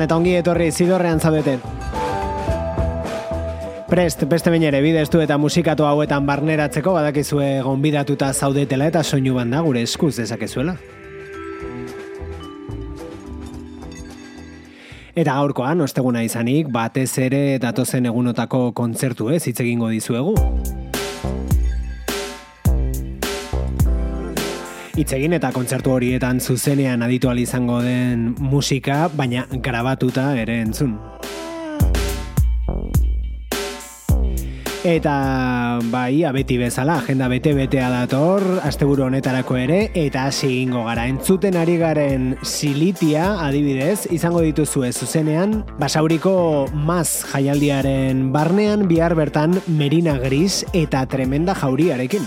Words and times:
Gabon 0.00 0.08
eta 0.08 0.16
ongi 0.16 0.30
etorri 0.32 0.70
zidorrean 0.72 1.18
zaudete. 1.20 1.58
Prest, 3.90 4.24
beste 4.30 4.48
bain 4.48 4.62
ere, 4.64 4.80
bideztu 4.80 5.20
eta 5.20 5.36
musikatu 5.36 5.84
hauetan 5.84 6.24
barneratzeko 6.24 6.94
badakizue 6.94 7.60
gonbidatuta 7.66 8.32
zaudetela 8.32 8.88
eta 8.88 9.02
soinu 9.02 9.34
banda 9.36 9.60
gure 9.60 9.82
eskuz 9.84 10.14
dezakezuela. 10.16 10.78
Eta 15.12 15.34
gaurkoan, 15.36 15.84
osteguna 15.84 16.24
izanik, 16.24 16.72
batez 16.72 17.10
ere 17.18 17.58
datozen 17.60 18.08
egunotako 18.08 18.70
kontzertu 18.72 19.28
ez 19.28 19.44
hitz 19.44 19.58
egingo 19.60 19.92
dizuegu. 19.92 20.32
Hitz 25.00 25.14
eta 25.16 25.48
kontzertu 25.52 25.94
horietan 25.94 26.40
zuzenean 26.40 27.02
aditu 27.02 27.32
izango 27.32 27.80
den 27.80 28.34
musika, 28.38 29.08
baina 29.08 29.46
grabatuta 29.50 30.36
ere 30.36 30.60
entzun. 30.60 30.98
Eta 34.84 35.78
bai, 35.92 36.24
abeti 36.24 36.56
bezala, 36.56 36.98
agenda 36.98 37.28
bete-betea 37.28 37.90
dator, 37.92 38.42
asteburu 38.64 39.04
honetarako 39.04 39.56
ere, 39.56 39.90
eta 39.94 40.24
hasi 40.26 40.46
egingo 40.46 40.84
gara. 40.84 41.06
Entzuten 41.06 41.56
ari 41.56 41.76
garen 41.76 42.36
silitia, 42.42 43.40
adibidez, 43.44 44.06
izango 44.10 44.40
dituzue 44.40 44.92
zuzenean, 44.92 45.64
basauriko 45.78 46.68
maz 46.72 47.26
jaialdiaren 47.32 48.30
barnean, 48.32 48.88
bihar 48.88 49.14
bertan 49.14 49.60
Merina 49.68 50.16
Gris 50.18 50.64
eta 50.72 51.04
Tremenda 51.06 51.54
Jauriarekin. 51.54 52.24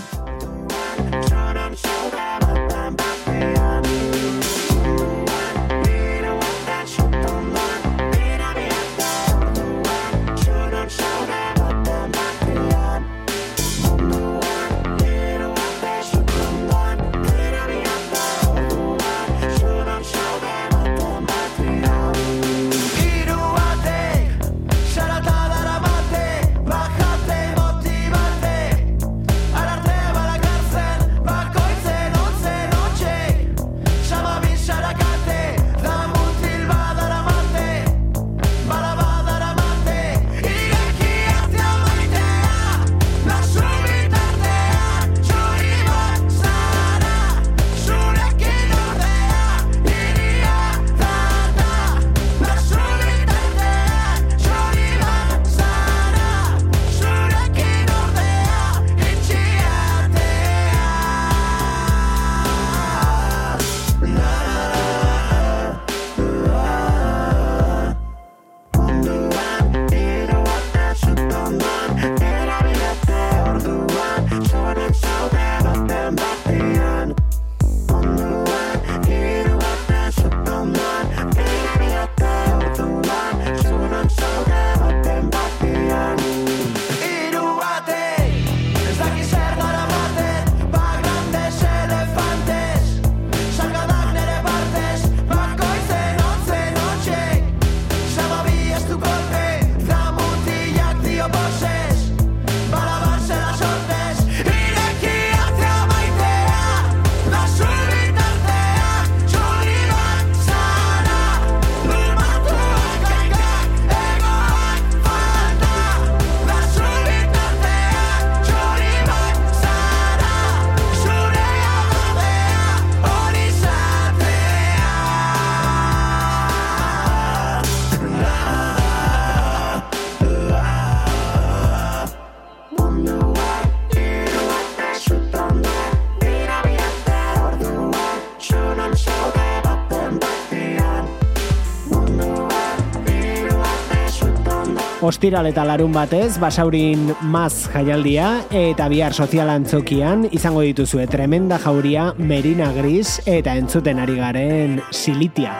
Ostiral 145.14 145.46
eta 145.46 145.62
larun 145.62 145.92
batez, 145.94 146.40
basaurin 146.42 147.04
maz 147.30 147.68
jaialdia 147.70 148.32
eta 148.50 148.88
bihar 148.90 149.14
sozialantzokian 149.14 150.24
izango 150.34 150.64
dituzue 150.66 151.06
tremenda 151.06 151.54
jauria 151.62 152.08
Merina 152.18 152.72
Gris 152.74 153.20
eta 153.22 153.54
entzuten 153.54 154.02
ari 154.02 154.16
garen 154.18 154.80
Silitia. 154.90 155.54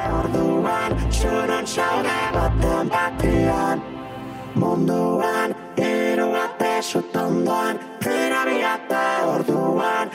Munduan, 4.59 5.55
orduan, 9.39 10.11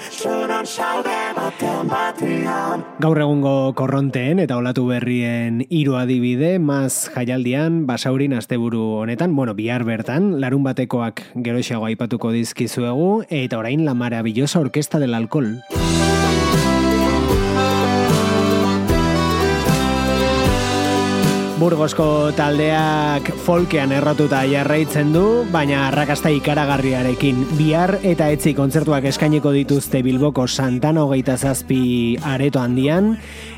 Gaur 2.99 3.15
egungo 3.23 3.71
korronteen 3.79 4.41
eta 4.43 4.57
olatu 4.59 4.81
berrien 4.89 5.61
hiru 5.71 5.93
adibide, 5.95 6.57
maz 6.59 7.07
jaialdian, 7.13 7.85
basaurin 7.87 8.35
asteburu 8.35 8.81
honetan, 8.99 9.37
bueno, 9.37 9.53
bihar 9.55 9.85
bertan, 9.87 10.33
larun 10.43 10.67
batekoak 10.67 11.23
geroxeago 11.47 11.87
aipatuko 11.87 12.33
dizkizuegu, 12.35 13.23
eta 13.31 13.61
orain 13.61 13.85
la 13.87 13.95
maravillosa 13.95 14.59
orkesta 14.59 14.99
del 14.99 15.15
alcohol. 15.15 15.61
Burgosko 21.59 22.31
taldeak 22.37 23.33
folkean 23.43 23.91
errotuta 23.91 24.39
jarraitzen 24.47 25.09
du, 25.11 25.23
baina 25.51 25.81
arrakasta 25.89 26.31
ikaragarriarekin. 26.31 27.41
Bihar 27.57 27.97
eta 28.07 28.29
etzi 28.31 28.53
kontzertuak 28.55 29.03
eskainiko 29.11 29.51
dituzte 29.51 29.99
Bilboko 30.05 30.47
Santana 30.47 31.03
hogeita 31.03 31.35
zazpi 31.35 32.15
areto 32.23 32.63
handian, 32.63 33.17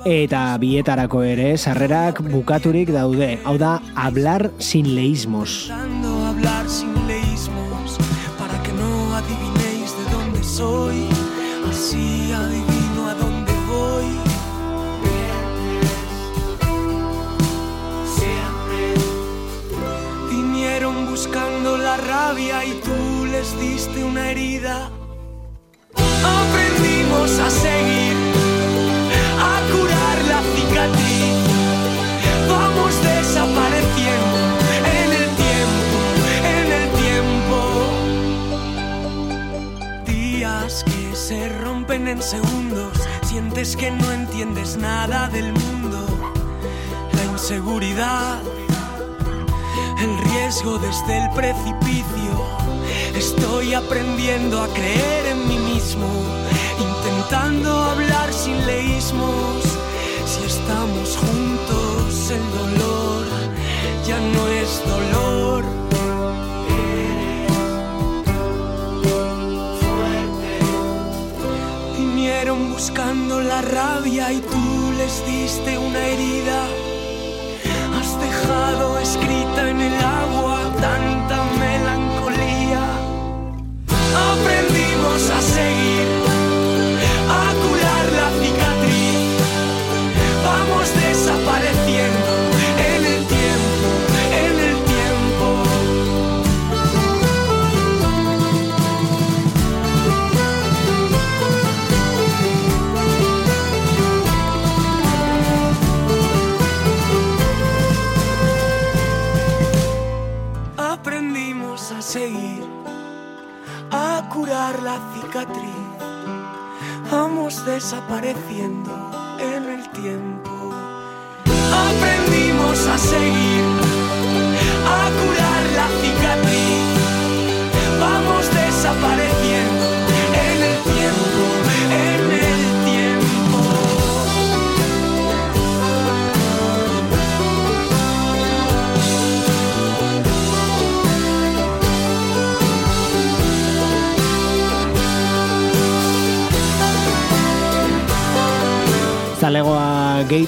eta 0.09 0.57
bietarako 0.57 1.21
ere 1.29 1.51
sarrerak 1.57 2.23
bukaturik 2.31 2.89
daude. 2.95 3.35
Hau 3.45 3.59
da, 3.61 3.77
hablar 3.93 4.49
sin 4.57 4.95
leismos. 4.95 5.69
hablar 5.69 6.67
sin 6.67 6.95
leismos, 7.07 7.97
para 8.39 8.63
que 8.63 8.73
no 8.73 9.15
adivinéis 9.15 9.93
de 9.97 10.03
dónde 10.11 10.43
soy, 10.43 11.10
la 21.91 21.97
rabia 21.97 22.63
y 22.63 22.71
tú 22.85 23.25
les 23.25 23.59
diste 23.59 24.03
una 24.03 24.31
herida. 24.31 24.89
Aprendimos 26.39 27.39
a 27.39 27.49
seguir, 27.49 28.15
a 29.49 29.53
curar 29.71 30.17
la 30.31 30.41
cicatriz. 30.53 31.35
Vamos 32.49 32.93
desapareciendo 33.03 34.39
en 34.77 35.09
el 35.19 35.27
tiempo, 35.43 35.97
en 36.59 36.67
el 36.79 36.85
tiempo. 37.03 37.59
Días 40.05 40.73
que 40.85 41.15
se 41.15 41.49
rompen 41.49 42.07
en 42.07 42.21
segundos, 42.21 42.93
sientes 43.23 43.75
que 43.75 43.91
no 43.91 44.11
entiendes 44.13 44.77
nada 44.77 45.27
del 45.27 45.51
mundo. 45.51 45.99
La 47.13 47.23
inseguridad 47.25 48.39
el 49.99 50.17
riesgo 50.17 50.77
desde 50.79 51.17
el 51.17 51.29
precipicio. 51.31 52.33
Estoy 53.15 53.73
aprendiendo 53.73 54.61
a 54.61 54.67
creer 54.69 55.27
en 55.27 55.47
mí 55.47 55.57
mismo, 55.57 56.07
intentando 56.79 57.71
hablar 57.83 58.33
sin 58.33 58.65
leísmos. 58.65 59.63
Si 60.25 60.43
estamos 60.45 61.17
juntos, 61.17 62.31
el 62.31 62.45
dolor 62.59 63.25
ya 64.07 64.19
no 64.19 64.47
es 64.47 64.81
dolor. 64.87 65.63
Vinieron 71.97 72.73
buscando 72.73 73.41
la 73.41 73.61
rabia 73.61 74.31
y 74.31 74.39
tú 74.39 74.91
les 74.97 75.25
diste 75.25 75.77
una 75.77 75.99
herida 75.99 76.90
dejado 78.21 78.99
escrita 78.99 79.69
en 79.69 79.81
el 79.81 79.95
agua 79.95 80.59
tanta 80.79 81.37
melancolía. 81.59 82.83
Aprendimos 84.31 85.29
a 85.29 85.41
seguir, 85.41 86.20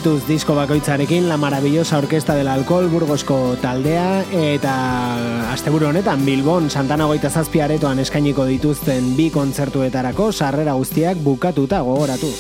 Gehituz 0.04 0.28
disko 0.28 0.52
bakoitzarekin 0.58 1.30
La 1.30 1.38
Maravillosa 1.40 1.98
Orkesta 1.98 2.36
del 2.36 2.50
Alcohol 2.52 2.90
Burgosko 2.92 3.56
taldea 3.62 4.26
eta 4.36 4.74
asteburu 5.54 5.88
honetan 5.94 6.26
Bilbon 6.28 6.68
Santana 6.68 7.08
goita 7.08 7.32
zazpiaretoan 7.32 8.04
eskainiko 8.04 8.44
dituzten 8.50 9.14
bi 9.16 9.30
kontzertuetarako 9.32 10.34
sarrera 10.34 10.76
guztiak 10.76 11.24
bukatuta 11.24 11.80
gogoratu. 11.88 12.34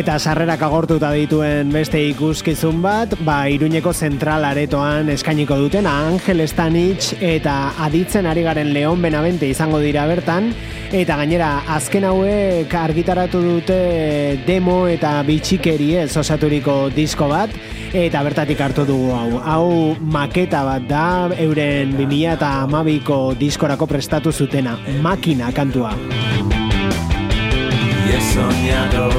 Eta 0.00 0.14
sarrerak 0.16 0.62
agortuta 0.64 1.10
dituen 1.12 1.68
beste 1.74 2.00
ikuskizun 2.08 2.78
bat, 2.80 3.10
ba, 3.20 3.42
iruñeko 3.52 3.90
zentral 3.92 4.46
aretoan 4.48 5.10
eskainiko 5.12 5.58
duten 5.60 5.84
Angel 5.84 6.40
Stanich 6.48 7.10
eta 7.20 7.74
aditzen 7.84 8.24
ari 8.30 8.40
garen 8.46 8.70
Leon 8.72 9.02
Benavente 9.04 9.50
izango 9.52 9.76
dira 9.82 10.06
bertan, 10.08 10.54
eta 10.96 11.18
gainera 11.20 11.50
azken 11.76 12.06
hauek 12.08 12.72
argitaratu 12.80 13.42
dute 13.44 13.76
demo 14.46 14.86
eta 14.88 15.18
bitxikeri 15.28 15.90
ez 16.06 16.16
osaturiko 16.16 16.78
disko 16.96 17.28
bat, 17.28 17.52
eta 17.92 18.24
bertatik 18.24 18.64
hartu 18.64 18.88
dugu 18.88 19.12
hau. 19.12 19.42
Hau 19.44 19.68
maketa 20.00 20.64
bat 20.64 20.88
da, 20.88 21.04
euren 21.36 21.92
2000 21.98 22.38
eta 22.38 22.54
amabiko 22.62 23.34
diskorako 23.36 23.90
prestatu 23.90 24.32
zutena, 24.32 24.78
makina 25.04 25.52
kantua. 25.52 25.92
Y 28.10 28.12
he 28.12 28.20
soñado 28.32 29.10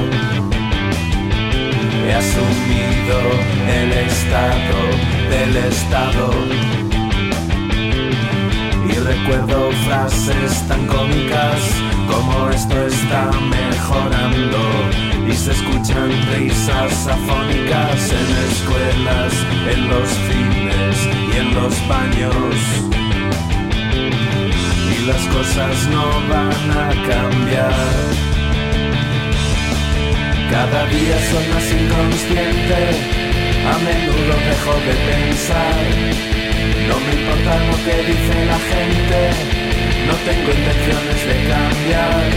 he 2.11 2.13
asumido 2.13 3.19
el 3.67 3.91
estado 3.93 4.79
del 5.29 5.57
estado. 5.71 6.31
Y 8.89 8.93
recuerdo 8.93 9.71
frases 9.85 10.67
tan 10.67 10.85
cómicas 10.87 11.61
como 12.11 12.49
esto 12.49 12.85
está 12.85 13.31
mejorando. 13.57 14.59
Y 15.27 15.33
se 15.33 15.51
escuchan 15.51 16.09
risas 16.33 17.07
afónicas 17.07 17.99
en 18.19 18.29
escuelas, 18.49 19.33
en 19.73 19.89
los 19.89 20.09
cines 20.27 20.97
y 21.31 21.37
en 21.37 21.53
los 21.55 21.73
baños. 21.87 22.55
Y 24.93 25.05
las 25.05 25.23
cosas 25.35 25.87
no 25.87 26.05
van 26.29 26.71
a 26.71 26.89
cambiar 27.09 28.30
cada 30.51 30.86
día 30.88 31.17
soy 31.31 31.46
más 31.53 31.67
inconsciente, 31.72 32.79
a 33.72 33.75
menudo 33.88 34.34
dejo 34.50 34.74
de 34.88 34.93
pensar. 35.10 35.79
No 36.89 36.96
me 37.00 37.12
importa 37.20 37.53
lo 37.67 37.75
que 37.86 37.96
dice 38.10 38.36
la 38.51 38.60
gente, 38.72 39.20
no 40.08 40.15
tengo 40.27 40.50
intenciones 40.60 41.20
de 41.29 41.38
cambiar. 41.51 42.27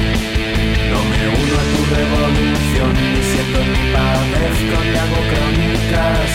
No 0.90 1.00
me 1.10 1.22
uno 1.42 1.54
a 1.58 1.66
tu 1.72 1.80
revolución, 1.98 2.92
ni 3.12 3.22
siento 3.30 3.58
ni 3.72 3.82
padezco 3.94 4.76
ni 4.86 4.94
hago 5.02 5.20
crónicas. 5.30 6.30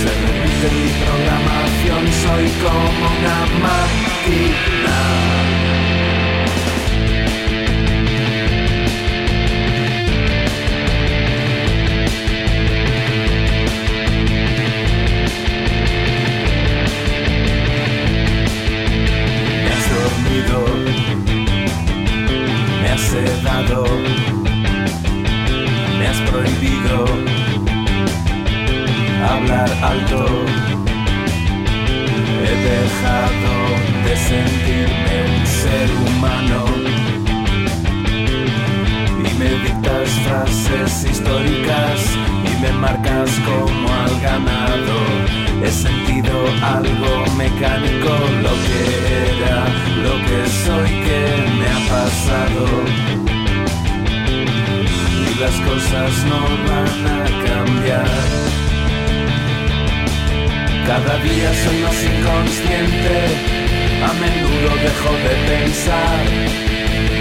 Se 0.00 0.10
repite 0.22 0.66
mi 0.76 0.88
programación, 1.02 2.02
soy 2.22 2.46
como 2.62 3.06
una 3.18 3.38
máquina. 3.66 4.96
Me 25.98 26.06
has 26.06 26.20
prohibido 26.30 27.06
hablar 29.30 29.70
alto, 29.82 30.26
he 32.44 32.54
dejado 32.68 33.56
ser 35.46 35.90
humano 35.90 36.64
y 39.18 39.38
me 39.38 39.50
dictas 39.64 40.10
frases 40.24 41.10
históricas 41.10 42.00
y 42.44 42.62
me 42.62 42.72
marcas 42.72 43.30
como 43.46 43.88
al 43.88 44.20
ganado. 44.20 44.96
He 45.64 45.70
sentido 45.70 46.32
algo 46.62 47.26
mecánico, 47.36 48.12
lo 48.42 48.54
que 48.66 48.80
era, 49.32 49.64
lo 50.04 50.14
que 50.26 50.40
soy, 50.64 50.90
que 51.06 51.20
me 51.58 51.66
ha 51.66 51.80
pasado. 51.88 53.15
Las 55.40 55.52
cosas 55.60 56.24
no 56.24 56.40
van 56.66 57.06
a 57.12 57.24
cambiar. 57.46 58.06
Cada 60.86 61.18
día 61.18 61.50
soy 61.62 61.78
más 61.84 61.98
inconsciente, 62.10 63.16
a 64.00 64.12
menudo 64.14 64.68
dejo 64.80 65.12
de 65.26 65.34
pensar. 65.52 66.24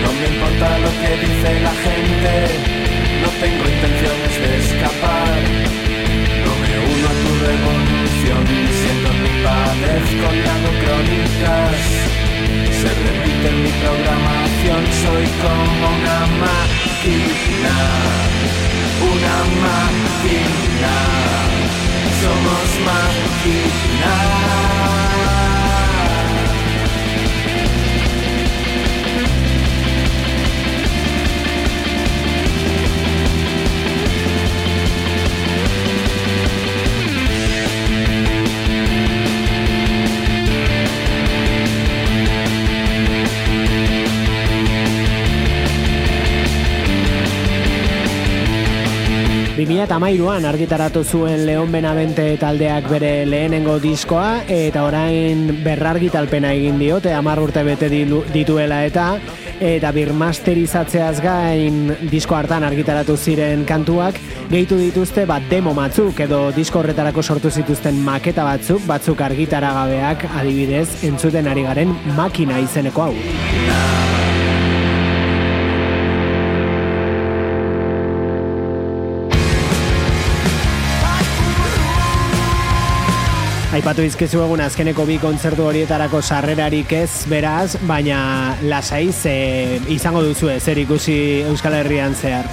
No 0.01 0.09
me 0.15 0.25
importa 0.31 0.67
lo 0.79 0.91
que 1.01 1.11
dice 1.25 1.49
la 1.59 1.75
gente, 1.85 2.33
no 3.21 3.29
tengo 3.43 3.63
intenciones 3.67 4.33
de 4.39 4.49
escapar. 4.63 5.41
No 6.45 6.51
me 6.61 6.71
uno 6.95 7.05
a 7.11 7.15
tu 7.23 7.31
revolución, 7.51 8.43
siento 8.79 9.09
mi 9.23 9.33
padezco 9.43 10.27
y 10.31 10.41
crónicas. 10.85 11.77
Se 12.79 12.89
repite 13.05 13.49
mi 13.59 13.71
programación, 13.83 14.81
soy 15.03 15.25
como 15.43 15.87
una 15.99 16.19
máquina, 16.39 16.94
máquina, 17.05 17.77
una 19.01 19.37
máquina, 19.61 20.95
somos 22.19 22.69
máquina. 22.85 24.15
2008an 49.75 50.45
argitaratu 50.47 51.01
zuen 51.03 51.41
Leon 51.45 51.71
Benavente 51.71 52.37
taldeak 52.39 52.87
bere 52.87 53.25
lehenengo 53.27 53.75
diskoa 53.83 54.45
eta 54.47 54.85
orain 54.87 55.49
berrargitalpena 55.65 56.53
egin 56.55 56.79
diote 56.79 57.11
10 57.11 57.43
urte 57.43 57.63
bete 57.67 57.89
dituela 58.31 58.85
eta 58.87 59.09
eta 59.59 59.91
birmasterizatzeaz 59.95 61.19
gain 61.23 61.91
disko 62.11 62.39
hartan 62.39 62.63
argitaratu 62.63 63.17
ziren 63.17 63.65
kantuak 63.67 64.19
gehitu 64.49 64.79
dituzte 64.79 65.25
bat 65.27 65.43
demo 65.51 65.75
batzuk 65.75 66.23
edo 66.23 66.51
disko 66.55 66.79
horretarako 66.79 67.23
sortu 67.23 67.51
zituzten 67.51 67.99
maketa 67.99 68.47
batzuk 68.47 68.87
batzuk 68.87 69.27
argitaragabeak 69.27 70.29
adibidez 70.39 71.03
entzuten 71.03 71.51
ari 71.51 71.67
garen 71.67 71.97
makina 72.15 72.63
izeneko 72.63 73.09
hau. 73.09 74.14
Aipatu 83.75 84.05
izkezu 84.07 84.39
egun 84.39 84.61
azkeneko 84.63 85.03
bi 85.03 85.17
kontzertu 85.19 85.65
horietarako 85.67 86.21
sarrerarik 86.23 86.93
ez 86.95 87.25
beraz, 87.27 87.75
baina 87.83 88.55
lasaiz 88.63 89.25
e, 89.27 89.33
izango 89.91 90.21
duzu 90.23 90.47
zer 90.61 90.79
ikusi 90.79 91.17
Euskal 91.49 91.75
Herrian 91.81 92.15
zehar. 92.15 92.47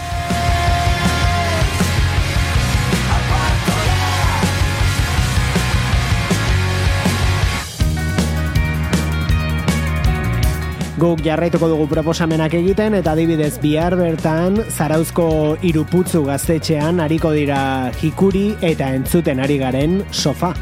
Guk 10.99 11.23
jarraituko 11.23 11.71
dugu 11.71 11.87
proposamenak 11.91 12.59
egiten 12.59 12.99
eta 12.99 13.15
adibidez 13.15 13.61
bihar 13.63 13.95
bertan 13.99 14.59
zarauzko 14.75 15.31
iruputzu 15.63 16.27
gaztetxean 16.27 16.99
hariko 16.99 17.31
dira 17.31 17.65
jikuri 18.03 18.49
eta 18.75 18.91
entzuten 18.99 19.39
ari 19.39 19.63
garen 19.63 20.01
sofa. 20.11 20.57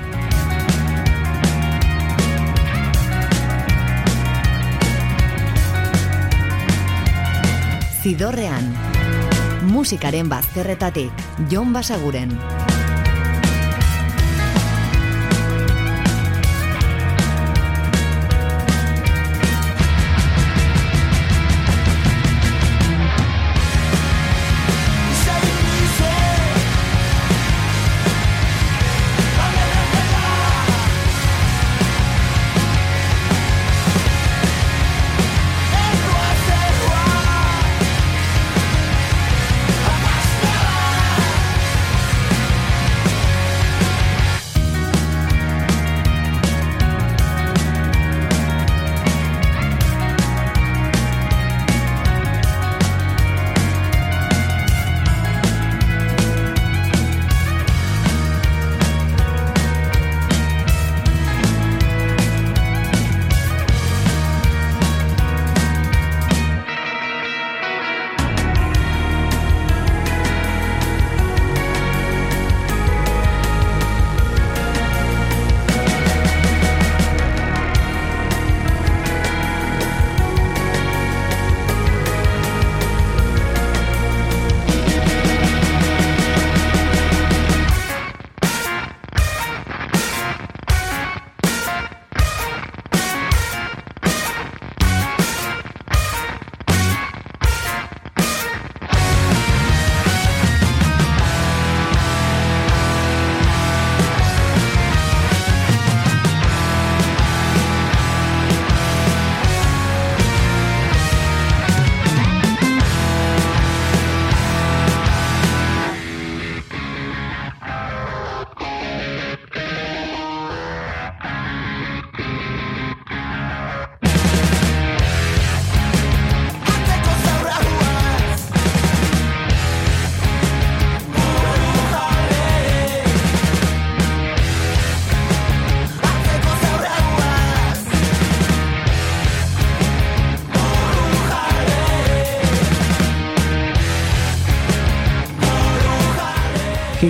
Zidorrean. 8.00 8.64
Musikaren 9.69 10.30
bazterretatik, 10.33 11.12
Jon 11.52 11.75
Basaguren. 11.76 12.33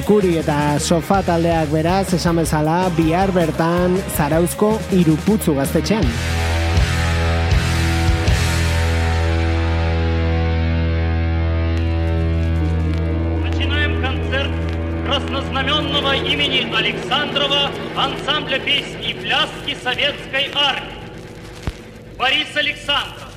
Inkuri 0.01 0.39
eta 0.41 0.79
sofa 0.81 1.19
taldeak 1.21 1.69
beraz 1.75 2.15
esan 2.17 2.39
bezala 2.41 2.77
bihar 2.97 3.29
bertan 3.37 3.99
Zarauzko 4.17 4.71
iruputzu 4.97 5.53
gaztetxean. 5.59 6.07
Начинаем 13.45 14.01
концерт 14.01 14.55
краснознаменного 15.07 16.13
имени 16.33 16.61
Александрова 16.75 17.71
ансамбля 17.97 18.59
песни 18.61 19.11
и 19.11 19.15
пляски 19.15 19.77
советской 19.85 20.51
армии. 20.55 20.97
Борис 22.17 22.57
Александров. 22.57 23.30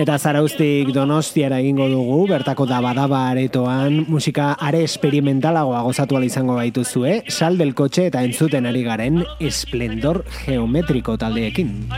Eta 0.00 0.16
zaraustik 0.16 0.88
donostiara 0.94 1.58
egingo 1.60 1.84
dugu, 1.90 2.22
bertako 2.30 2.64
daba-daba 2.68 3.26
aretoan, 3.32 4.06
musika 4.08 4.52
are 4.58 4.80
esperimentalagoa 4.86 5.82
gozatu 5.84 6.20
izango 6.22 6.56
gaituzue, 6.56 7.22
sal 7.28 7.58
del 7.58 7.74
kotxe 7.74 8.06
eta 8.06 8.22
entzuten 8.24 8.66
ari 8.66 8.82
garen 8.84 9.24
esplendor 9.40 10.24
geometriko 10.46 11.16
taldeekin. 11.18 11.88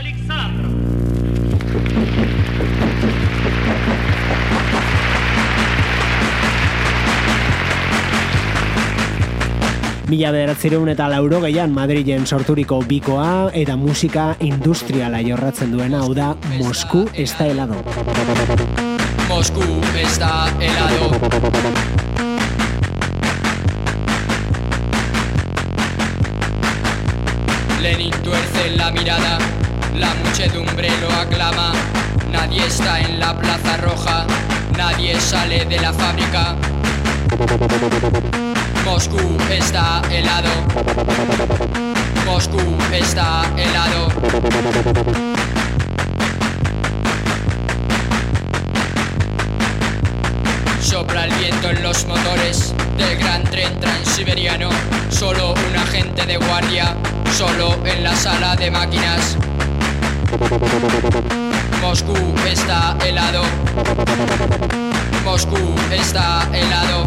Mila 10.05 10.29
bederatzireun 10.29 10.89
eta 10.91 11.07
lauro 11.09 11.39
gehian 11.41 11.71
Madrilen 11.73 12.27
sorturiko 12.29 12.77
bikoa 12.85 13.49
eta 13.57 13.73
musika 13.75 14.25
industriala 14.45 15.17
jorratzen 15.25 15.71
duena 15.73 16.03
hau 16.03 16.13
da 16.13 16.27
Mosku 16.59 17.07
da 17.09 17.45
helado. 17.47 17.79
Mosku 19.27 19.65
da 20.19 20.45
helado. 20.61 21.09
Lenin 27.81 28.13
tuerce 28.23 28.69
la 28.77 28.91
mirada, 28.91 29.39
la 29.95 30.13
muchedumbre 30.23 30.89
lo 31.01 31.11
aclama, 31.13 31.73
nadie 32.31 32.65
está 32.67 32.99
en 32.99 33.19
la 33.19 33.33
plaza 33.39 33.77
roja, 33.77 34.27
nadie 34.77 35.19
sale 35.19 35.65
de 35.65 35.79
la 35.79 35.93
fábrica. 35.93 36.55
Moscú 38.85 39.17
está 39.49 39.99
helado. 40.11 40.49
Moscú 42.23 42.61
está 42.93 43.43
helado. 43.57 44.09
Sopra 50.79 51.25
el 51.25 51.33
viento 51.33 51.71
en 51.71 51.81
los 51.81 52.05
motores 52.05 52.75
del 52.95 53.17
gran 53.17 53.43
tren 53.45 53.79
transiberiano. 53.79 54.69
Solo 55.09 55.53
un 55.53 55.75
agente 55.75 56.23
de 56.27 56.37
guardia, 56.37 56.95
solo 57.35 57.83
en 57.85 58.03
la 58.03 58.15
sala 58.15 58.55
de 58.55 58.69
máquinas. 58.69 59.35
Moscú 61.81 62.15
está 62.47 62.95
helado. 63.03 63.41
Moscú 65.23 65.75
está 65.91 66.47
helado. 66.53 67.05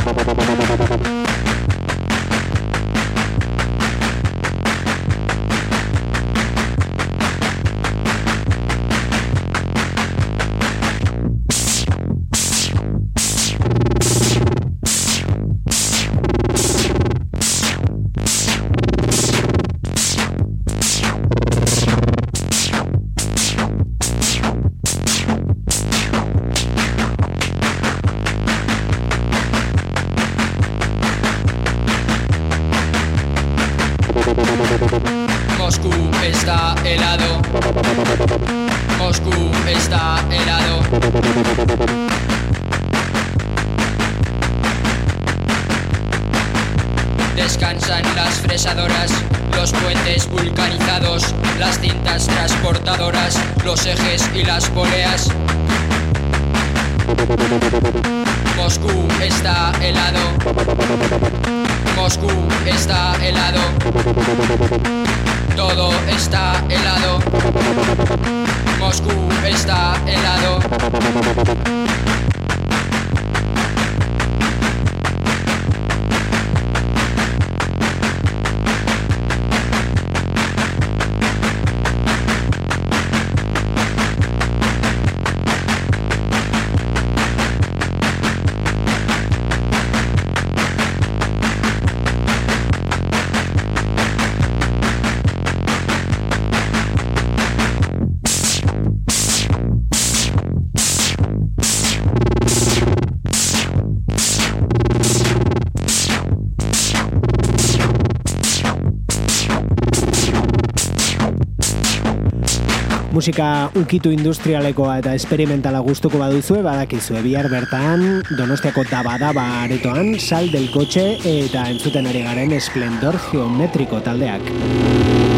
Musika 113.19 113.67
ukitu 113.75 114.13
industrialekoa 114.15 115.01
eta 115.01 115.15
esperimentala 115.19 115.81
gustuko 115.83 116.21
baduzue, 116.23 116.61
badakizue 116.63 117.19
bihar 117.25 117.49
bertan 117.51 118.05
Donostiako 118.39 118.85
daba-daba 118.87 119.47
aretoan, 119.65 120.15
sal 120.23 120.53
del 120.55 120.71
kotxe 120.71 121.09
eta 121.27 121.67
entzuten 121.73 122.07
ari 122.07 122.23
garen 122.29 122.55
esplendor 122.61 123.19
geometriko 123.33 123.99
taldeak. 124.07 125.38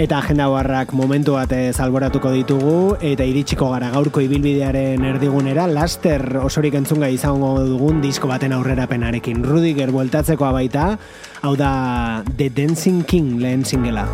Eta 0.00 0.16
agenda 0.16 0.46
barrak 0.48 0.94
momentu 0.96 1.34
bat 1.36 1.50
alboratuko 1.52 2.30
ditugu 2.32 2.96
eta 3.04 3.20
iritsiko 3.28 3.66
gara 3.68 3.90
gaurko 3.92 4.22
ibilbidearen 4.24 5.04
erdigunera 5.04 5.66
laster 5.68 6.40
osorik 6.40 6.72
entzunga 6.78 7.10
izango 7.12 7.50
dugun 7.68 8.00
disko 8.00 8.24
baten 8.30 8.56
aurrerapenarekin. 8.56 9.44
Rudiger 9.44 9.92
bueltatzeko 9.92 10.46
abaita, 10.48 10.96
hau 11.42 11.52
da 11.52 12.24
The 12.38 12.48
Dancing 12.48 13.04
King 13.04 13.44
lehen 13.44 13.60
singela. 13.68 14.08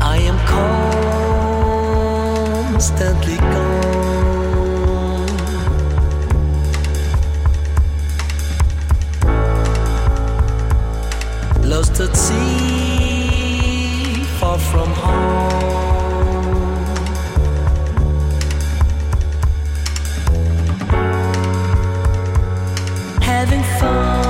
I 0.00 0.16
am 0.32 0.38
constantly 2.72 3.36
gone 3.36 3.84
Lost 11.68 12.00
at 12.00 12.16
sea 12.16 12.73
from 14.74 14.90
home. 14.90 15.54
Having 23.22 23.62
fun 23.78 24.23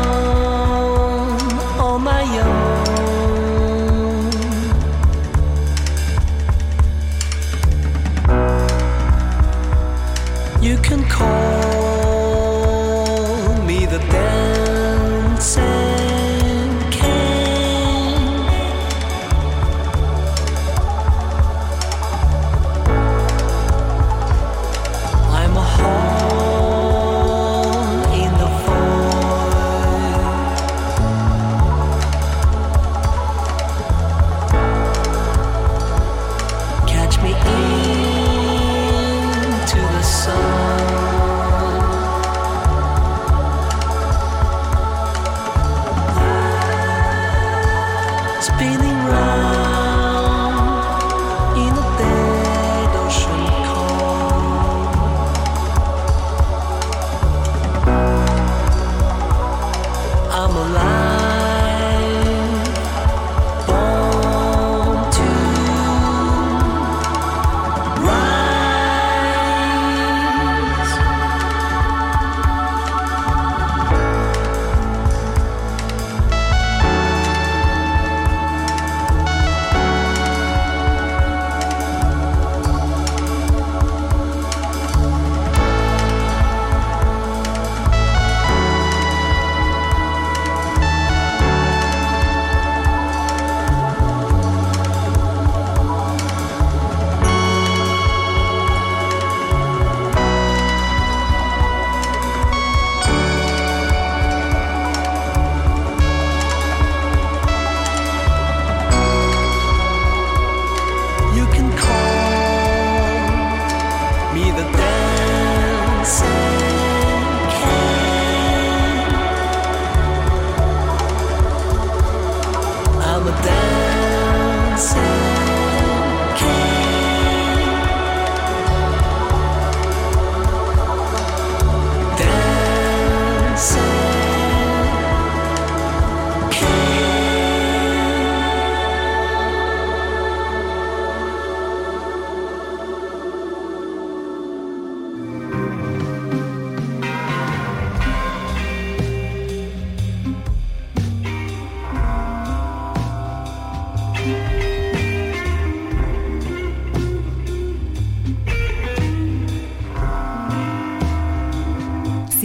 myself. 133.54 133.93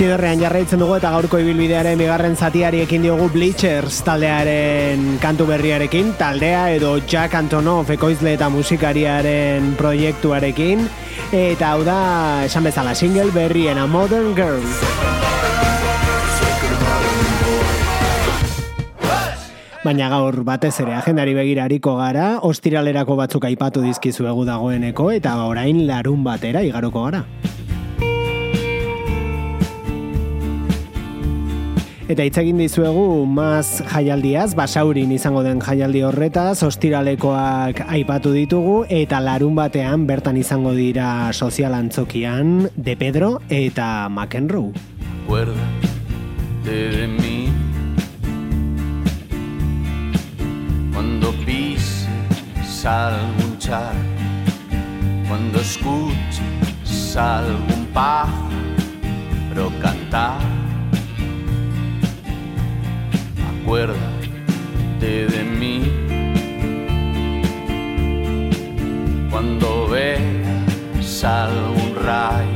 Zidorrean 0.00 0.40
jarraitzen 0.40 0.80
dugu 0.80 0.94
eta 0.96 1.10
gaurko 1.12 1.36
ibilbidearen 1.42 1.98
bigarren 2.00 2.32
zatiari 2.32 2.78
ekin 2.86 3.02
diogu 3.04 3.26
Bleachers 3.34 3.98
taldearen 4.06 5.18
kantu 5.20 5.44
berriarekin, 5.50 6.14
taldea 6.16 6.62
edo 6.72 6.94
Jack 7.04 7.36
Antonoff 7.36 7.92
ekoizle 7.92 8.32
eta 8.32 8.48
musikariaren 8.48 9.74
proiektuarekin, 9.76 10.86
eta 11.36 11.74
hau 11.74 11.84
da, 11.84 11.98
esan 12.46 12.64
bezala, 12.64 12.94
single 12.96 13.28
berrien 13.34 13.76
A 13.76 13.84
Modern 13.84 14.32
Girl. 14.32 14.64
Baina 19.84 20.08
gaur 20.16 20.40
batez 20.48 20.78
ere 20.80 20.96
agendari 20.96 21.36
begirariko 21.36 21.98
gara, 22.00 22.38
ostiralerako 22.48 23.20
batzuk 23.20 23.44
aipatu 23.52 23.84
dizkizuegu 23.84 24.48
dagoeneko 24.48 25.12
eta 25.12 25.36
orain 25.44 25.84
larun 25.84 26.24
batera 26.24 26.64
igaroko 26.64 27.04
gara. 27.10 27.26
Eta 32.10 32.24
hitz 32.26 32.40
egin 32.40 32.58
dizuegu 32.58 33.22
maz 33.30 33.84
jaialdiaz, 33.86 34.56
basaurin 34.58 35.12
izango 35.14 35.44
den 35.46 35.60
jaialdi 35.62 36.00
horretaz, 36.02 36.64
ostiralekoak 36.66 37.84
aipatu 37.86 38.32
ditugu, 38.34 38.80
eta 38.90 39.20
larun 39.22 39.54
batean 39.54 40.08
bertan 40.08 40.40
izango 40.40 40.72
dira 40.74 41.30
sozial 41.30 41.76
antzokian 41.78 42.66
De 42.74 42.96
Pedro 42.98 43.38
eta 43.48 44.08
McEnroe. 44.10 44.72
de 46.64 47.06
mí 47.06 47.46
cuando 50.92 51.30
pises 51.46 52.84
algún 52.84 53.56
char, 53.58 53.94
cuando 55.28 55.60
escuches 55.60 57.16
algún 57.16 57.86
pájaro 57.94 59.70
cantar 59.80 60.59
acuérdate 63.70 65.26
de 65.28 65.44
mí. 65.44 65.92
Cuando 69.30 69.86
veas 69.86 71.22
algún 71.22 71.94
rayo 72.04 72.48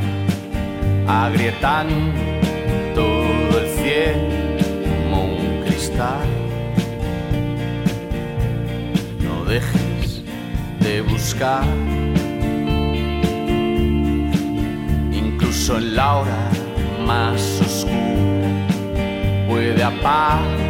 agrietan 1.07 1.87
todo 2.97 3.61
el 3.61 3.69
cielo 3.77 4.59
como 4.83 5.25
un 5.27 5.63
cristal, 5.65 6.27
no 9.23 9.45
dejes 9.45 10.25
de 10.81 11.01
buscar. 11.03 11.63
Incluso 15.13 15.79
en 15.79 15.95
la 15.95 16.17
hora 16.17 16.51
más 17.07 17.61
oscura 17.61 18.67
puede 19.47 19.81
apagar 19.81 20.64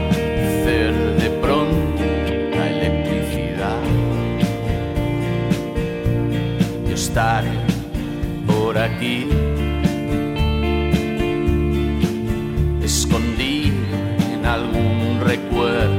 Por 7.14 8.76
aquí, 8.76 9.28
escondido 12.82 13.76
en 14.32 14.44
algún 14.44 15.20
recuerdo 15.20 15.94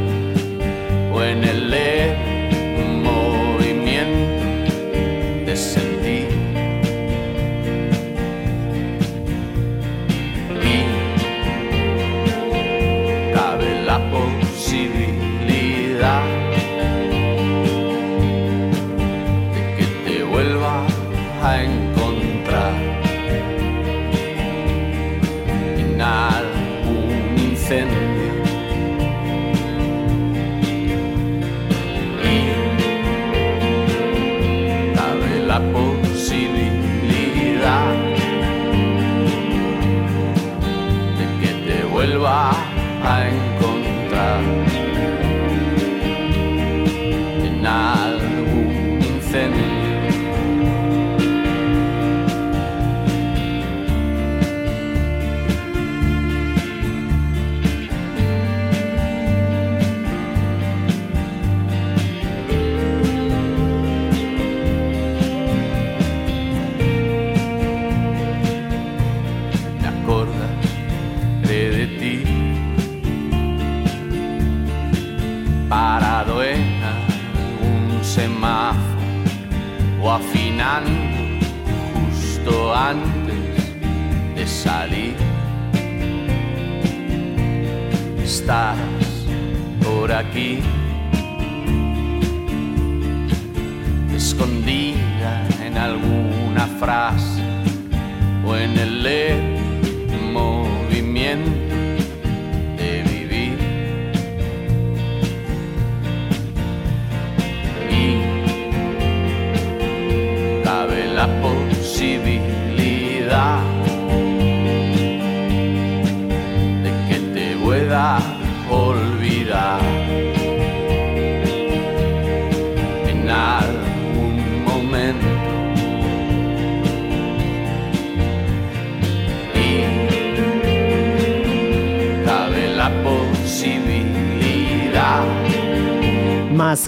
o 1.13 1.23
en 1.23 1.45
el 1.45 1.71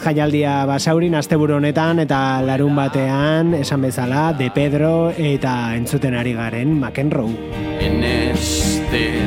jaialdia 0.07 0.61
basaurin 0.69 1.17
asteburu 1.19 1.57
honetan 1.57 1.99
eta 1.99 2.39
larun 2.45 2.75
batean 2.77 3.51
esan 3.57 3.83
bezala 3.83 4.29
De 4.39 4.47
Pedro 4.55 5.11
eta 5.11 5.75
entzuten 5.75 6.15
ari 6.15 6.33
garen 6.37 6.77
McEnroe. 6.79 7.35
en 7.79 8.03
este 8.03 9.26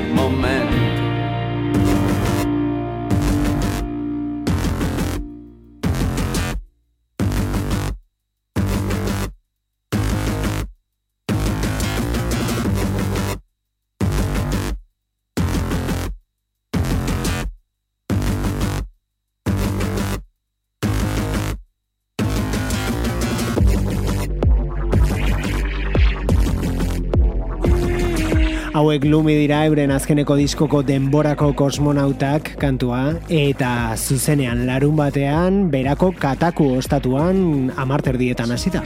Hauek 28.90 29.04
lumi 29.06 29.36
dira 29.38 29.60
euren 29.68 29.92
azkeneko 29.94 30.34
diskoko 30.34 30.80
denborako 30.82 31.52
kosmonautak 31.60 32.50
kantua 32.58 32.98
eta 33.30 33.94
zuzenean 33.94 34.64
larun 34.66 34.98
batean 34.98 35.60
berako 35.70 36.10
kataku 36.18 36.66
ostatuan 36.80 37.70
amarterdietan 37.78 38.50
hasita. 38.50 38.82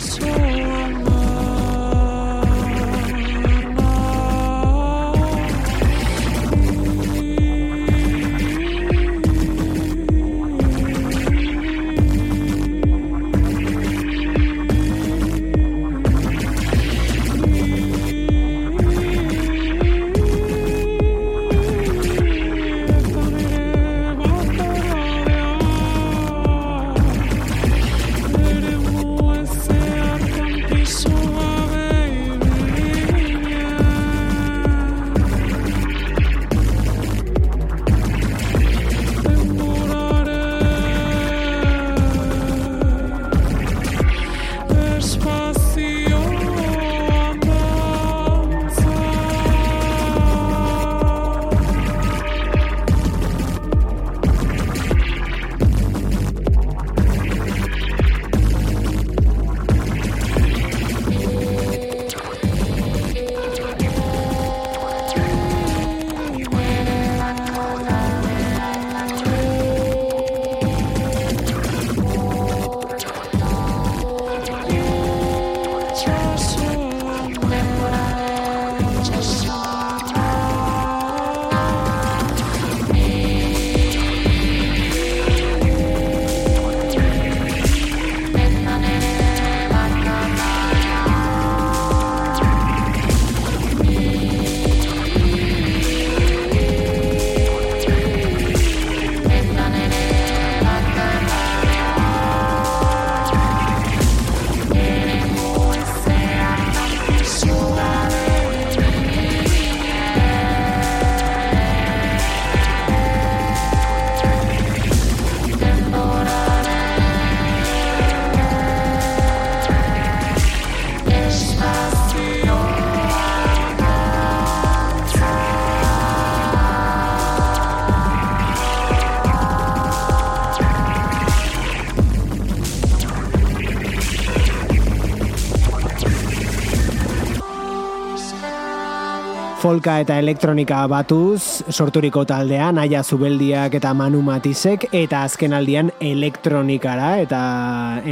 Folka 139.64 139.94
eta 140.02 140.18
elektronika 140.20 140.82
batuz, 140.92 141.64
sorturiko 141.72 142.26
taldea, 142.28 142.66
naia 142.76 143.00
zubeldiak 143.00 143.72
eta 143.78 143.94
manu 143.96 144.18
matizek, 144.20 144.82
eta 144.92 145.22
azken 145.24 145.54
aldian 145.56 145.88
elektronikara 146.04 147.14
eta 147.22 147.38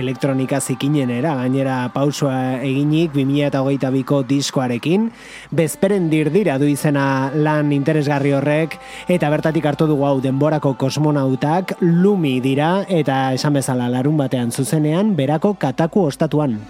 elektronika 0.00 0.62
zikinenera, 0.64 1.34
gainera 1.42 1.74
pausua 1.92 2.38
eginik 2.64 3.12
2008 3.18 3.90
biko 3.98 4.22
diskoarekin, 4.30 5.10
bezperen 5.52 6.08
dirdira 6.08 6.56
du 6.56 6.70
izena 6.72 7.04
lan 7.36 7.74
interesgarri 7.76 8.32
horrek, 8.38 8.78
eta 9.12 9.28
bertatik 9.34 9.68
hartu 9.68 9.90
dugu 9.90 10.08
hau 10.08 10.22
denborako 10.24 10.72
kosmonautak, 10.80 11.76
lumi 11.84 12.38
dira, 12.40 12.78
eta 12.88 13.26
esan 13.36 13.60
bezala 13.60 13.92
larun 13.92 14.16
batean 14.16 14.56
zuzenean, 14.56 15.12
berako 15.20 15.52
kataku 15.60 16.08
ostatuan. 16.08 16.62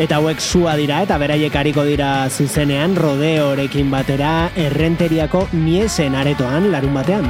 Eta 0.00 0.16
hauek 0.16 0.38
sua 0.40 0.78
dira 0.80 1.02
eta 1.04 1.18
beraiek 1.20 1.56
hariko 1.60 1.82
dira 1.84 2.24
zuzenean 2.32 2.96
rodeorekin 2.96 3.92
batera 3.92 4.48
errenteriako 4.56 5.44
miesen 5.52 6.16
aretoan 6.16 6.70
larun 6.72 6.96
batean. 6.96 7.28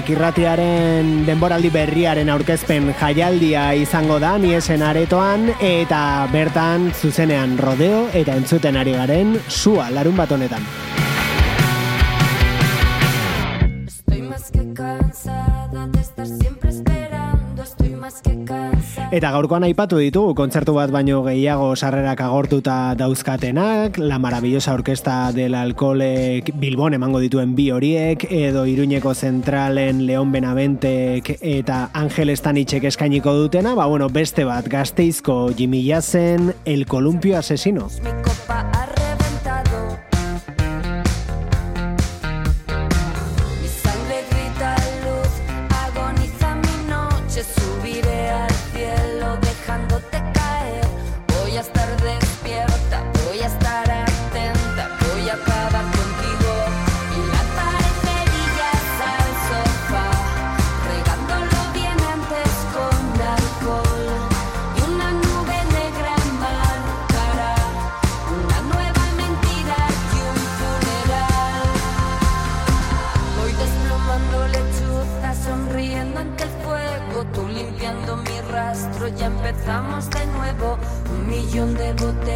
Zintzilik 0.00 0.16
irratiaren 0.16 1.08
denboraldi 1.26 1.68
berriaren 1.74 2.30
aurkezpen 2.32 2.86
jaialdia 2.96 3.66
izango 3.76 4.16
da 4.22 4.30
niesen 4.40 4.80
aretoan 4.80 5.50
eta 5.60 6.24
bertan 6.32 6.88
zuzenean 6.94 7.58
rodeo 7.60 8.06
eta 8.16 8.32
entzuten 8.32 8.80
ari 8.80 8.96
garen 8.96 9.36
sua 9.48 9.90
larun 9.92 10.16
bat 10.16 10.32
honetan. 10.32 10.64
Eta 19.10 19.30
gaurkoan 19.34 19.64
aipatu 19.66 19.98
ditugu 19.98 20.34
kontzertu 20.38 20.74
bat 20.76 20.92
baino 20.94 21.22
gehiago 21.24 21.72
sarrerak 21.76 22.20
agortuta 22.24 22.94
dauzkatenak, 22.98 23.98
La 23.98 24.18
Maravillosa 24.22 24.74
Orkesta 24.74 25.32
del 25.32 25.54
Alkolek 25.58 26.52
Bilbon 26.54 26.94
emango 26.94 27.20
dituen 27.22 27.56
bi 27.58 27.70
horiek, 27.74 28.26
edo 28.30 28.66
Iruñeko 28.70 29.14
Zentralen 29.14 30.04
Leon 30.06 30.32
Benaventek 30.32 31.36
eta 31.40 31.88
Angel 31.94 32.34
Stanitxek 32.36 32.86
eskainiko 32.92 33.34
dutena, 33.34 33.74
ba 33.74 33.86
bueno, 33.86 34.08
beste 34.08 34.44
bat 34.44 34.68
gazteizko 34.68 35.50
Jimmy 35.56 35.86
Jazen 35.86 36.54
El 36.64 36.86
Columpio 36.86 37.38
Asesino. 37.38 37.88
yo 81.52 81.66
never. 81.66 82.10
te 82.24 82.29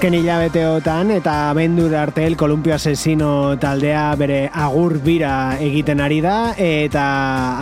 Azken 0.00 0.14
hilabeteotan 0.16 1.10
eta 1.12 1.32
abendur 1.50 1.92
arte 1.92 2.22
el 2.24 2.34
Kolumpio 2.40 2.72
Asesino 2.72 3.58
taldea 3.60 4.14
bere 4.16 4.38
agur 4.48 4.94
bira 5.04 5.58
egiten 5.60 6.00
ari 6.00 6.22
da 6.24 6.54
eta 6.56 7.02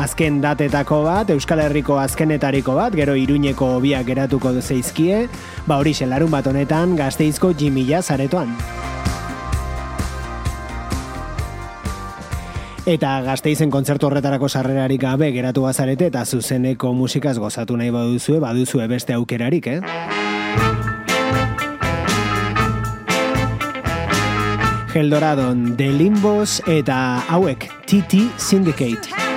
azken 0.05 0.37
datetako 0.39 1.01
bat, 1.03 1.33
Euskal 1.35 1.65
Herriko 1.65 1.97
azkenetariko 1.99 2.77
bat, 2.79 2.95
gero 2.95 3.17
iruñeko 3.19 3.81
biak 3.83 4.07
geratuko 4.07 4.53
zeizkie, 4.61 5.27
ba 5.67 5.81
hori 5.83 5.97
larun 6.07 6.31
bat 6.31 6.47
honetan 6.47 6.95
gazteizko 6.95 7.51
jimila 7.59 8.03
zaretoan. 8.03 8.55
Eta 12.87 13.21
gazteizen 13.27 13.69
kontzertu 13.69 14.07
horretarako 14.07 14.49
sarrerarik 14.49 15.03
gabe 15.03 15.33
geratu 15.33 15.63
bazarete 15.67 16.07
eta 16.07 16.25
zuzeneko 16.25 16.93
musikaz 16.93 17.37
gozatu 17.37 17.77
nahi 17.77 17.91
baduzue, 17.91 18.39
baduzue 18.39 18.87
beste 18.87 19.13
aukerarik, 19.13 19.67
eh? 19.67 20.88
Eldoradon 24.95 25.77
de 25.77 25.93
Limbos 25.93 26.63
eta 26.67 27.23
hauek 27.29 27.69
TT 27.87 28.29
Syndicate. 28.37 29.28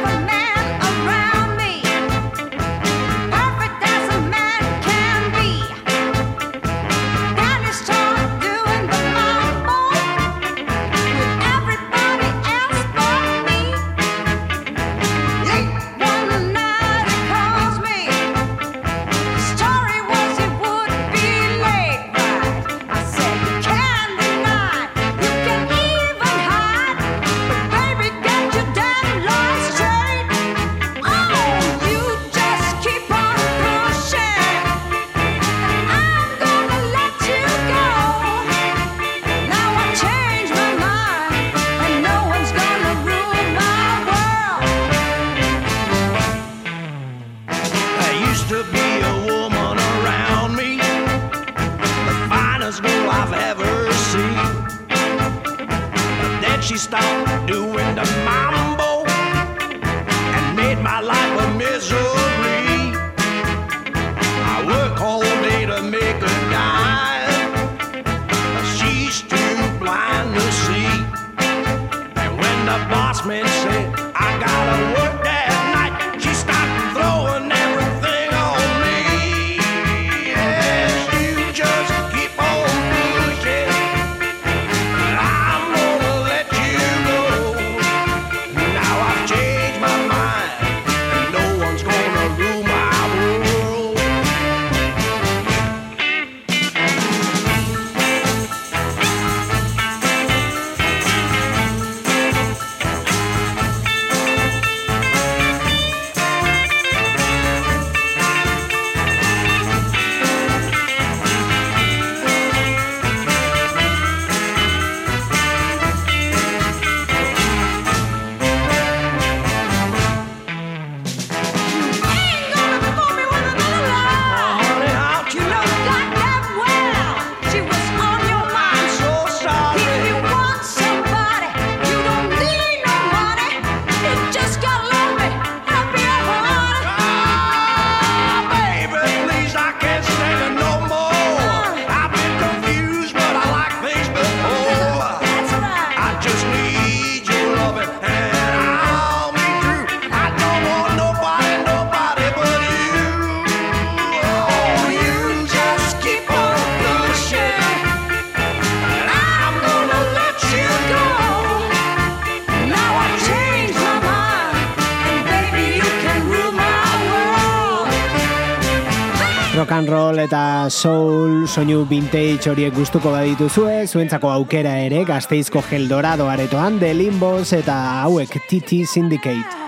and 169.81 169.89
roll 169.89 170.19
eta 170.21 170.69
soul 170.69 171.47
soinu 171.49 171.85
vintage 171.89 172.49
horiek 172.51 172.75
gustuko 172.75 173.13
badituzue, 173.13 173.87
zuentzako 173.87 174.29
aukera 174.33 174.75
ere 174.85 175.03
gazteizko 175.07 175.63
geldorado 175.69 176.29
aretoan 176.29 176.77
de 176.81 176.93
limbos 176.93 177.49
eta 177.57 177.79
hauek 178.03 178.37
TT 178.49 178.85
Syndicate. 178.85 179.60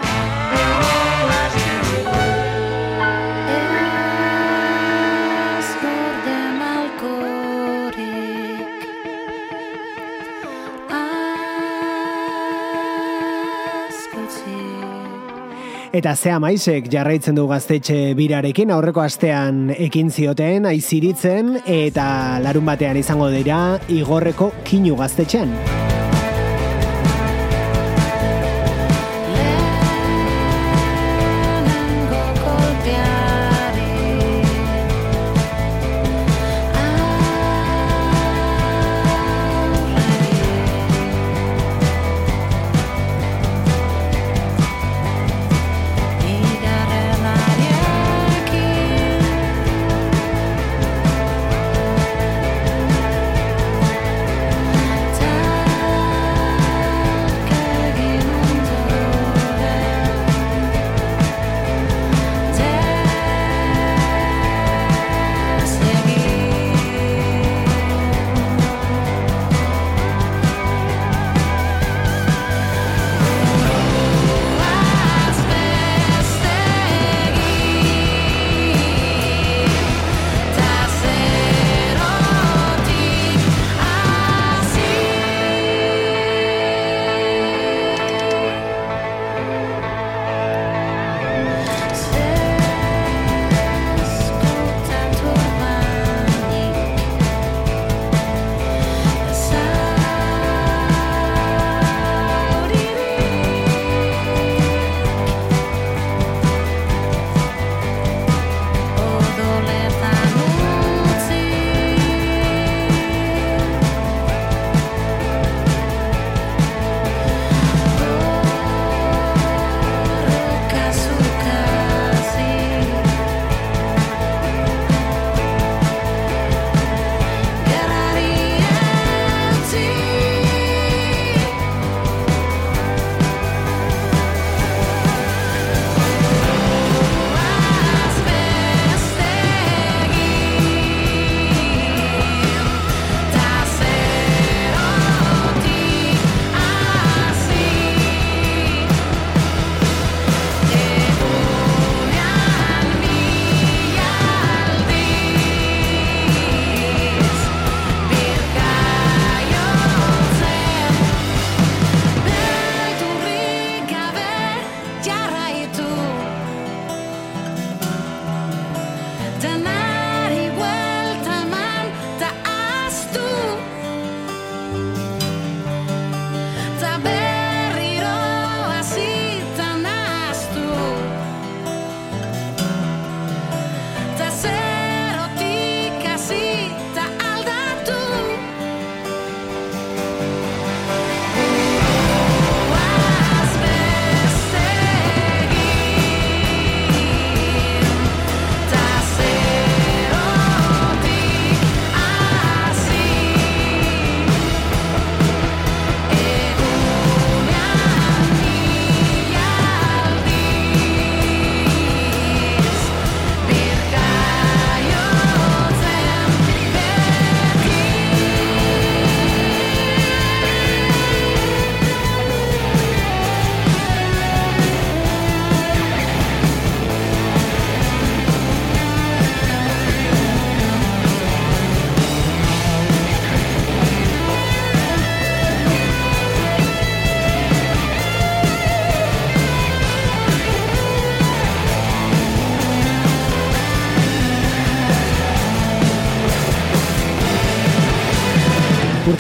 Eta 15.94 16.16
zea 16.18 16.40
maisek 16.42 16.88
jarraitzen 16.90 17.36
du 17.38 17.44
gaztetxe 17.46 17.98
birarekin, 18.18 18.72
aurreko 18.74 19.04
astean 19.04 19.68
ekin 19.76 20.10
zioten, 20.10 20.66
aiziritzen, 20.66 21.60
eta 21.70 22.08
larun 22.42 22.66
batean 22.66 22.98
izango 22.98 23.30
dira 23.30 23.62
igorreko 24.02 24.50
kinu 24.66 24.98
gaztetxean. 24.98 25.54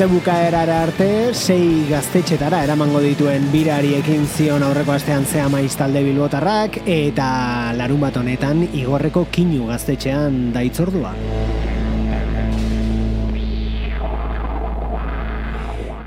Urte 0.03 0.17
bukaerara 0.19 0.81
arte, 0.83 1.05
sei 1.31 1.85
gaztetxetara 1.87 2.57
eramango 2.65 2.99
dituen 2.99 3.45
birari 3.53 3.93
ekin 3.95 4.25
zion 4.27 4.65
aurreko 4.67 4.91
astean 4.91 5.23
zea 5.23 5.45
maiz 5.47 5.77
talde 5.79 6.01
bilbotarrak, 6.03 6.81
eta 6.91 7.71
larun 7.77 8.03
bat 8.03 8.19
honetan 8.19 8.65
igorreko 8.65 9.23
kinu 9.31 9.69
gaztetxean 9.69 10.51
daitzordua. 10.51 11.13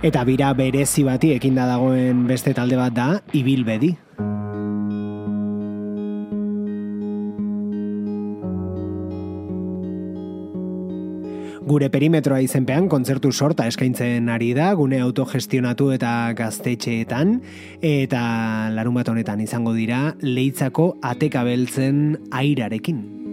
Eta 0.05 0.29
bira 0.29 0.53
berezi 0.53 1.07
bati 1.09 1.33
ekinda 1.39 1.65
dagoen 1.65 2.27
beste 2.29 2.53
talde 2.53 2.77
bat 2.77 2.93
da, 2.93 3.15
ibilbedi. 3.33 3.95
Gure 11.67 11.89
perimetroa 11.91 12.37
izenpean 12.45 12.85
kontzertu 12.87 13.33
sorta 13.35 13.65
eskaintzen 13.67 14.29
ari 14.31 14.53
da, 14.55 14.69
gune 14.79 15.01
autogestionatu 15.03 15.89
eta 15.97 16.13
gaztetxeetan, 16.39 17.41
eta 17.83 18.23
larun 18.71 18.95
bat 19.01 19.11
honetan 19.11 19.43
izango 19.43 19.75
dira, 19.75 20.13
leitzako 20.23 20.93
atekabeltzen 21.11 22.03
airarekin. 22.31 23.26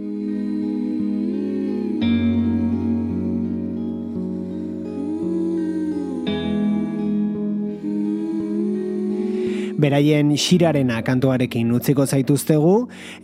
Beraien 9.84 10.31
xirarena 10.39 11.01
kantuarekin 11.03 11.71
utziko 11.75 12.05
zaituztegu 12.07 12.73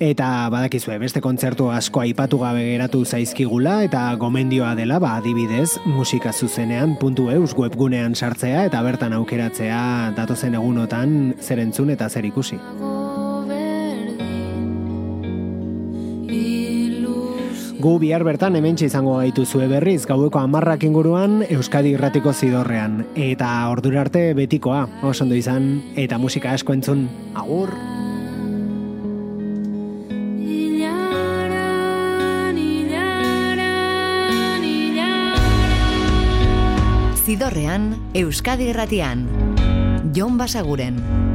eta 0.03 0.28
badakizue 0.51 0.97
beste 0.99 1.22
kontzertu 1.24 1.70
asko 1.72 2.03
aipatu 2.03 2.41
gabe 2.43 2.66
geratu 2.74 3.05
zaizkigula 3.05 3.78
eta 3.88 4.03
gomendioa 4.20 4.74
dela 4.80 4.99
ba 4.99 5.16
adibidez 5.22 5.80
musika 5.86 6.34
zuzenean 6.34 6.97
puntu 6.99 7.30
eus 7.32 7.55
webgunean 7.55 8.16
sartzea 8.16 8.66
eta 8.68 8.84
bertan 8.84 9.16
aukeratzea 9.22 9.84
datozen 10.20 10.60
egunotan 10.60 11.20
zer 11.39 11.64
entzun 11.64 11.95
eta 11.95 12.10
zer 12.10 12.28
ikusi. 12.28 12.60
Gu 17.80 17.94
bihar 17.96 18.26
bertan 18.28 18.58
hementsi 18.60 18.90
izango 18.90 19.14
gaitu 19.22 19.46
zue 19.48 19.70
berriz 19.72 20.02
gaueko 20.04 20.42
amarrak 20.42 20.82
inguruan 20.84 21.46
Euskadi 21.48 21.94
irratiko 21.96 22.34
zidorrean. 22.36 23.06
Eta 23.16 23.48
ordura 23.72 24.02
arte 24.04 24.34
betikoa, 24.36 24.82
oso 25.00 25.24
ondo 25.24 25.38
izan, 25.40 25.70
eta 25.96 26.20
musika 26.20 26.52
asko 26.52 26.76
entzun. 26.76 27.08
Agur! 27.40 27.72
Zidorrean, 37.24 37.94
Euskadi 38.12 38.74
irratian. 38.74 39.24
Jon 40.12 40.36
Basaguren. 40.36 41.29